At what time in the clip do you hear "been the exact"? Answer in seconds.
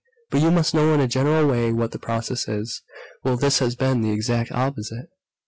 3.75-4.51